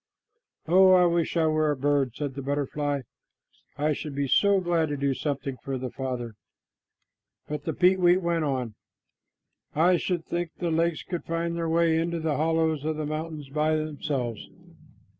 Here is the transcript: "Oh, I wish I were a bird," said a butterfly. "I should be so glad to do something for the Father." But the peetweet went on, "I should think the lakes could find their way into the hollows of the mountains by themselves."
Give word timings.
"Oh, 0.67 0.93
I 0.93 1.05
wish 1.05 1.37
I 1.37 1.45
were 1.45 1.69
a 1.69 1.77
bird," 1.77 2.15
said 2.15 2.35
a 2.35 2.41
butterfly. 2.41 3.01
"I 3.77 3.93
should 3.93 4.15
be 4.15 4.27
so 4.27 4.59
glad 4.59 4.89
to 4.89 4.97
do 4.97 5.13
something 5.13 5.57
for 5.57 5.77
the 5.77 5.91
Father." 5.91 6.33
But 7.47 7.65
the 7.65 7.73
peetweet 7.73 8.23
went 8.23 8.43
on, 8.43 8.73
"I 9.75 9.97
should 9.97 10.25
think 10.25 10.55
the 10.57 10.71
lakes 10.71 11.03
could 11.03 11.25
find 11.25 11.55
their 11.55 11.69
way 11.69 11.99
into 11.99 12.19
the 12.19 12.37
hollows 12.37 12.83
of 12.83 12.97
the 12.97 13.05
mountains 13.05 13.49
by 13.49 13.75
themselves." 13.75 14.49